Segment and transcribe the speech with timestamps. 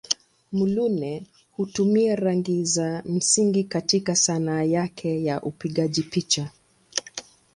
[0.51, 6.51] Muluneh hutumia rangi za msingi katika Sanaa yake ya upigaji picha.